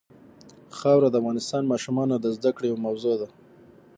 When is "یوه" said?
2.71-2.83